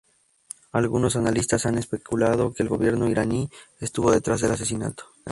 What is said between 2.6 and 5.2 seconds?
el gobierno iraní estuvo detrás del asesinato.